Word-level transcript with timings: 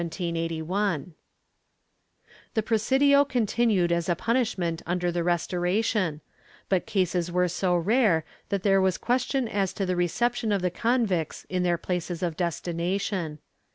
^ 0.01 1.11
The 2.55 2.63
presidio 2.63 3.23
continued 3.23 3.91
as 3.91 4.09
a 4.09 4.15
punishment 4.15 4.81
under 4.87 5.11
the 5.11 5.23
Restoration, 5.23 6.21
but 6.69 6.87
cases 6.87 7.31
were 7.31 7.47
so 7.47 7.75
rare 7.75 8.25
that 8.49 8.63
there 8.63 8.81
was 8.81 8.97
question 8.97 9.47
as 9.47 9.73
to 9.73 9.85
the 9.85 9.95
reception 9.95 10.51
of 10.51 10.63
the 10.63 10.71
convicts 10.71 11.45
in 11.51 11.61
their 11.61 11.77
places 11.77 12.23
of 12.23 12.35
destination. 12.35 13.37